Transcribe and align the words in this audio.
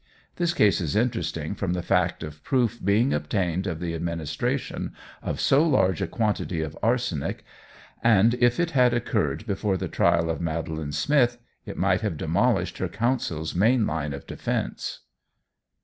This 0.37 0.55
case 0.55 0.81
is 0.81 0.95
interesting 0.95 1.53
from 1.53 1.73
the 1.73 1.83
fact 1.83 2.23
of 2.23 2.43
proof 2.43 2.83
being 2.83 3.13
obtained 3.13 3.67
of 3.67 3.79
the 3.79 3.93
administration 3.93 4.95
of 5.21 5.39
so 5.39 5.61
large 5.61 6.01
a 6.01 6.07
quantity 6.07 6.61
of 6.63 6.75
arsenic, 6.81 7.43
and 8.03 8.33
if 8.39 8.59
it 8.59 8.71
had 8.71 8.95
occurred 8.95 9.45
before 9.45 9.77
the 9.77 9.87
trial 9.87 10.27
of 10.31 10.41
Madeline 10.41 10.91
Smith 10.91 11.37
it 11.67 11.77
might 11.77 12.01
have 12.01 12.17
demolished 12.17 12.79
her 12.79 12.87
counsel's 12.89 13.53
main 13.53 13.85
line 13.85 14.11
of 14.13 14.25
defence. 14.25 15.01